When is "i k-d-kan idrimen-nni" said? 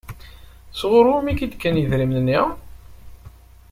1.31-2.39